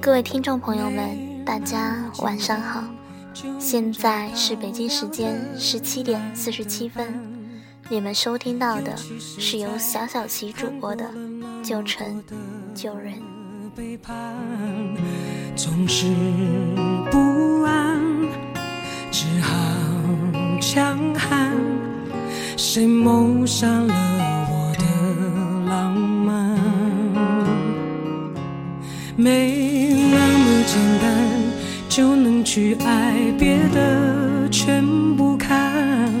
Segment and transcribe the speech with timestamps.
[0.00, 2.84] 各位听众朋友们，大家晚上好，
[3.58, 7.06] 现在是北京时间十七点四十七分，
[7.88, 11.04] 你们收听到的是由小小琪主播的
[11.64, 12.22] 《旧城
[12.74, 13.14] 旧人》。
[15.56, 16.06] 总是
[17.10, 18.00] 不安，
[19.10, 19.52] 只好
[20.60, 21.52] 强悍。
[22.56, 23.94] 谁谋杀了
[24.48, 24.84] 我的
[25.68, 26.58] 浪漫？
[29.16, 29.87] 没
[30.78, 31.42] 简单
[31.88, 36.14] 就能去爱，别的全不看。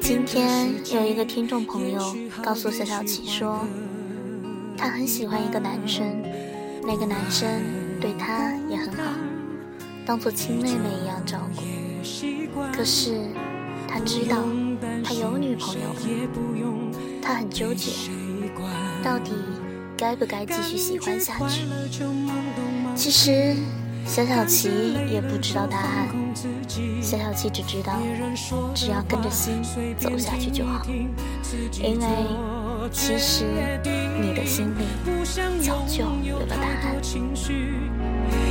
[0.00, 3.66] 今天有一个听众朋友告诉小小琪说，
[4.74, 6.02] 他很喜欢一个男生，
[6.82, 7.46] 那个男生
[8.00, 9.12] 对他也很好，
[10.06, 11.62] 当做亲妹妹一样照顾。
[12.74, 13.20] 可是
[13.86, 14.38] 他知道
[15.04, 15.94] 他有女朋友，
[17.20, 17.90] 他很纠结，
[19.04, 19.32] 到底
[20.02, 21.60] 该不该继续喜欢下去？
[22.96, 23.54] 其实
[24.04, 24.68] 小小琪
[25.08, 26.08] 也不知道答案，
[27.00, 27.92] 小小琪只知道
[28.74, 29.62] 只要跟着心
[30.00, 30.84] 走下去就好，
[31.80, 32.06] 因为
[32.90, 33.44] 其实
[34.20, 34.82] 你的心里
[35.62, 36.96] 早就有了答案。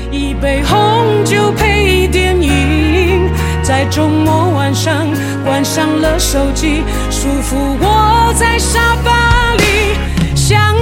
[0.09, 3.29] 一杯红酒配电影，
[3.61, 5.05] 在周末晚上
[5.43, 9.63] 关上了手机，舒服窝在沙发里。
[10.33, 10.75] 相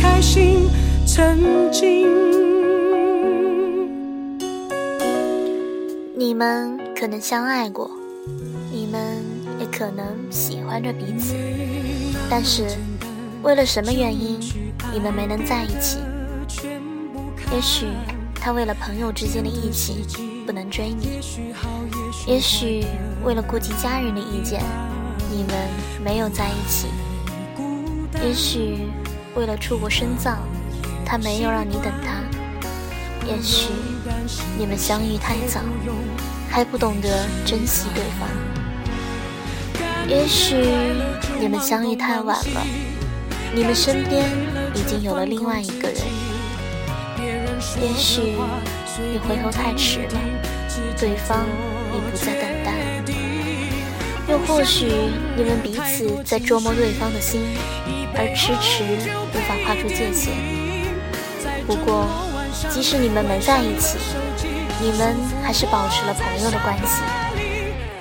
[0.00, 0.68] 开心。
[1.06, 2.08] 曾经。
[6.16, 7.90] 你们可能相爱过，
[8.72, 9.22] 你们
[9.60, 11.34] 也可能喜欢着彼此，
[12.28, 12.64] 但是
[13.42, 14.40] 为了什么原因，
[14.92, 15.98] 你们没能在一起？
[17.52, 17.86] 也许
[18.34, 20.04] 他为了朋友之间的义气
[20.46, 21.20] 不能追你，
[22.26, 22.84] 也许
[23.24, 24.60] 为了顾及家人的意见，
[25.30, 25.54] 你们
[26.02, 26.88] 没有在一起，
[28.24, 28.88] 也许
[29.34, 30.36] 为了出国深造，
[31.04, 32.22] 他没有让你等他，
[33.26, 33.72] 也许
[34.56, 35.60] 你们相遇太早，
[36.48, 38.28] 还不懂得珍惜对方，
[40.08, 40.54] 也许
[41.40, 42.66] 你们相遇太晚了，
[43.52, 44.24] 你们身边
[44.74, 45.98] 已经有了另外一个人。
[47.82, 48.36] 也许
[49.10, 50.20] 你回头太迟了，
[50.96, 51.44] 对方
[51.92, 52.53] 已不再等；
[54.34, 54.86] 又或许
[55.36, 57.40] 你们彼此在琢磨对方的心，
[58.16, 58.82] 而迟迟
[59.30, 60.34] 无法跨出界限。
[61.68, 62.04] 不过，
[62.68, 63.96] 即使你们没在一起，
[64.82, 67.04] 你们还是保持了朋友的关系。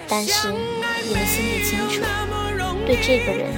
[0.10, 0.52] 但是
[1.06, 2.02] 你们心里清楚，
[2.84, 3.54] 对这个人，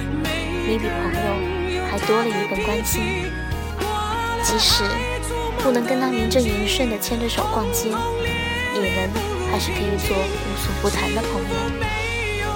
[0.68, 3.32] 你比朋友还多了一份关心。
[4.42, 4.84] 即使
[5.60, 7.88] 不能跟他名正言顺地牵着手逛街，
[8.74, 9.10] 你们
[9.50, 11.96] 还是可以做无所不谈的朋友。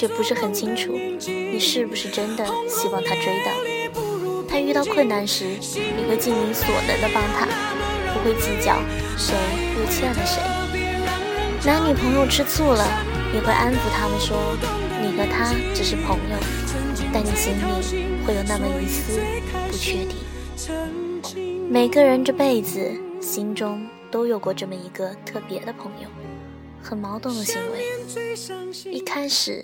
[0.00, 3.52] 却不是很清楚，你是不是真的希望他追到？
[4.48, 7.44] 他遇到困难时，你会尽你所能的帮他，
[8.14, 8.78] 不会计较
[9.18, 9.36] 谁
[9.76, 10.40] 又欠了谁。
[11.66, 12.82] 男女朋友吃醋了，
[13.30, 14.56] 你会安抚他们说，
[15.02, 16.38] 你和他只是朋友，
[17.12, 19.20] 但你心里会有那么一丝
[19.70, 20.16] 不确定。
[21.68, 26.08] 每个人这辈子心中都有过这么一个特别的朋友，
[26.90, 27.86] 很矛盾的行为。
[28.90, 29.62] 一开始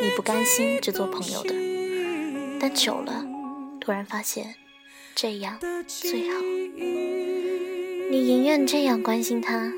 [0.00, 1.52] 你不甘心只做朋友的，
[2.60, 3.26] 但久了，
[3.80, 4.54] 突然发现
[5.12, 5.58] 这样
[5.88, 6.40] 最好。
[8.10, 9.72] 你宁愿这样关心他，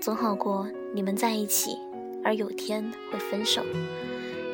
[0.00, 1.76] 总好过你们在一起，
[2.24, 3.62] 而有天会分手。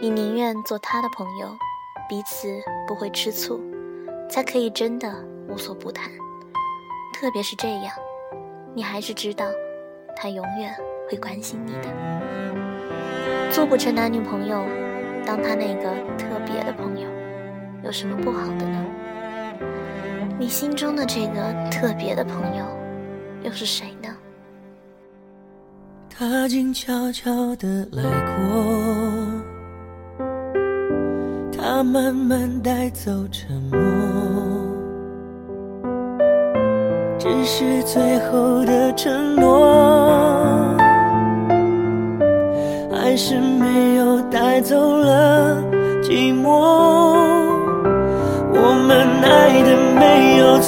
[0.00, 1.56] 你宁愿做他的朋友，
[2.08, 3.60] 彼此不会吃醋，
[4.28, 6.10] 才可以真的无所不谈。
[7.14, 7.94] 特别是这样，
[8.74, 9.46] 你还是知道，
[10.16, 10.76] 他永远
[11.12, 11.88] 会关心你的。
[13.50, 14.64] 做不成男女朋友，
[15.26, 17.06] 当他那个特别的朋友，
[17.84, 18.82] 有什么不好的呢？
[20.38, 22.64] 你心中的这个特别的朋友，
[23.42, 24.08] 又是谁呢？
[26.08, 28.64] 他静悄悄地来过。
[31.54, 33.78] 他慢慢带走沉默，
[37.18, 40.41] 只是最后的承诺，
[43.12, 45.62] 还是没有带走了
[46.02, 46.48] 寂寞。
[48.54, 50.58] 我们爱的没有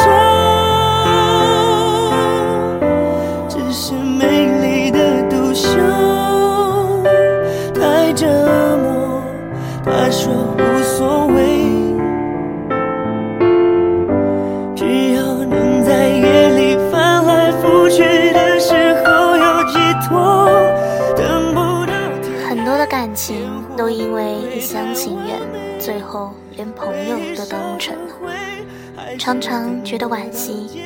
[23.76, 25.40] 都因为一厢情愿，
[25.80, 30.82] 最后连朋友都当不成了，常常觉得惋惜。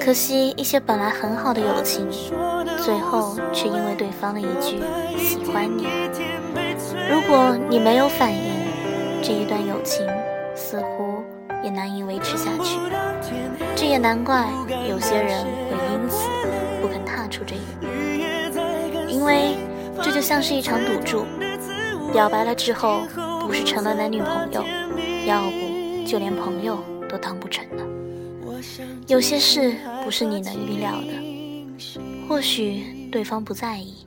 [0.00, 2.08] 可惜一些本来很好的友情，
[2.82, 4.80] 最后却因为对方的一句
[5.18, 5.86] “喜欢你”，
[7.10, 8.54] 如果你没有反应，
[9.22, 10.06] 这一段友情
[10.54, 11.22] 似乎
[11.62, 12.78] 也难以维持下去。
[13.76, 14.48] 这也难怪
[14.88, 16.26] 有些人会因此
[16.80, 17.86] 不肯踏出这一步，
[19.08, 19.56] 因为
[20.02, 21.26] 这就像是一场赌注。
[22.12, 23.02] 表白了之后，
[23.40, 24.64] 不是成了男女朋友，
[25.26, 26.78] 要不就连朋友
[27.08, 27.84] 都当不成了。
[29.06, 29.74] 有些事
[30.04, 34.06] 不是你能预料的，或许对方不在意，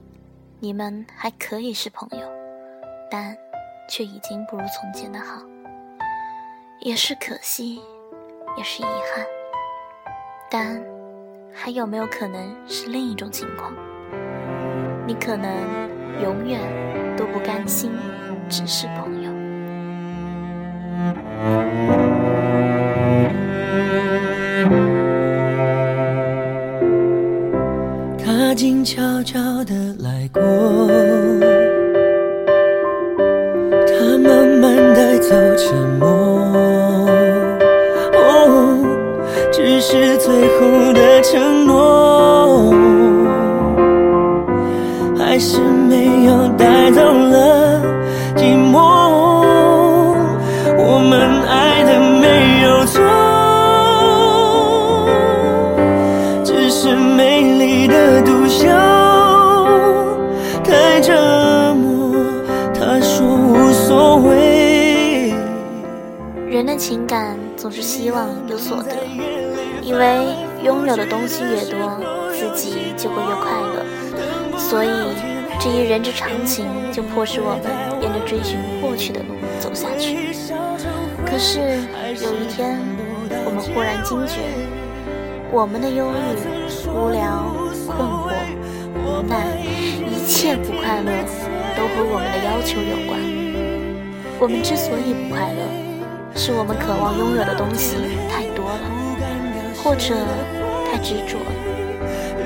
[0.59, 2.27] 你们还可以是朋友，
[3.09, 3.36] 但
[3.89, 5.42] 却已经不如从前的好，
[6.81, 7.81] 也是可惜，
[8.57, 9.25] 也是遗憾。
[10.50, 10.83] 但
[11.54, 13.74] 还有没有可能是另一种情况？
[15.07, 15.50] 你可能
[16.21, 16.91] 永远。
[17.21, 17.91] 都不甘心，
[18.50, 19.29] 只是朋友。
[28.18, 30.41] 他静悄悄地来过，
[33.85, 36.09] 他慢慢带走沉默，
[38.15, 38.83] 哦，
[39.51, 42.81] 只是最后的承诺。
[45.42, 47.82] 是没有带走了
[48.36, 48.78] 寂寞。
[50.78, 53.02] 我们爱的没有错，
[56.46, 58.68] 只是美丽的独秀
[60.64, 62.14] 太折磨。
[62.72, 65.34] 他说无所谓。
[66.48, 68.92] 人的情感总是希望有所得，
[69.82, 70.20] 以为
[70.64, 72.00] 拥有的东西越多，
[72.32, 73.84] 自己就会越快乐。
[74.58, 74.90] 所以，
[75.63, 80.34] 这一人之常情就迫使我们沿着追寻过去的路走下去。
[81.24, 81.60] 可是
[82.18, 82.80] 有一天，
[83.46, 84.42] 我们忽然惊觉，
[85.52, 86.18] 我们的忧郁、
[86.90, 87.46] 无聊、
[87.86, 88.34] 困惑、
[89.06, 89.54] 无奈，
[90.10, 91.13] 一切不快乐，
[91.78, 93.22] 都和我们的要求有关。
[94.40, 95.62] 我们之所以不快乐，
[96.34, 97.98] 是我们渴望拥有的东西
[98.34, 98.81] 太多了，
[99.84, 100.16] 或者
[100.90, 101.54] 太执着了，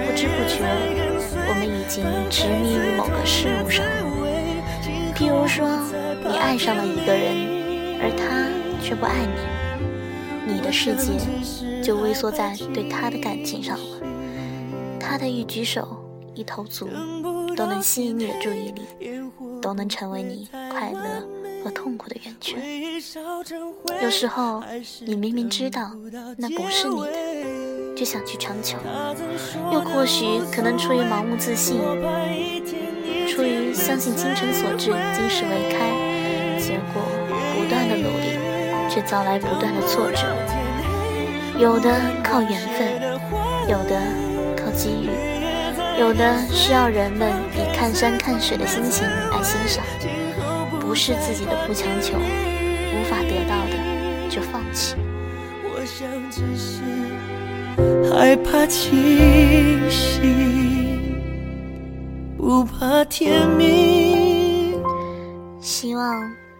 [0.05, 0.67] 不知不觉。
[1.47, 3.83] 我们已经执迷于某事物上，
[5.15, 5.67] 譬如说，
[6.29, 8.47] 你爱上了一个人，而他
[8.79, 9.25] 却不爱
[10.45, 11.13] 你，你的世界
[11.81, 13.97] 就微缩在对他的感情上了。
[14.99, 15.97] 他的一举手、
[16.35, 16.87] 一投足，
[17.55, 18.83] 都能吸引你的注意力，
[19.59, 21.27] 都能成为你快乐
[21.63, 22.61] 和痛苦的源泉。
[24.03, 24.61] 有时候，
[25.03, 25.91] 你明明知道
[26.37, 27.55] 那不是你的。
[27.95, 28.77] 就想去强求，
[29.71, 31.79] 又或许可能出于盲目自信，
[33.85, 35.91] 相信精诚所至，金石为开，
[36.57, 37.03] 结果
[37.53, 38.35] 不断的努力，
[38.89, 40.25] 却遭来不断的挫折。
[41.59, 42.99] 有的靠缘分，
[43.69, 44.01] 有的
[44.57, 45.11] 靠机遇，
[45.99, 49.85] 有的需要人们以看山看水的心情来欣赏。
[50.79, 53.77] 不是自己的不强求，无法得到的
[54.31, 54.95] 就放弃。
[55.63, 56.81] 我想只是。
[58.11, 61.21] 害怕清醒，
[62.37, 63.64] 不怕天明。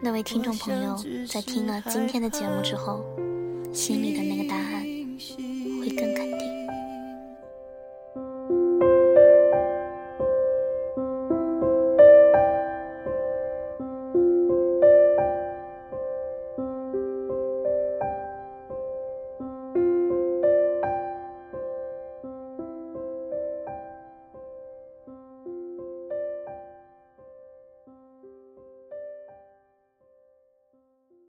[0.05, 0.95] 那位听众朋友
[1.27, 3.03] 在听了今天的节目之后，
[3.73, 4.34] 心里的那。